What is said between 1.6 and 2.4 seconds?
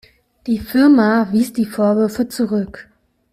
Vorwürfe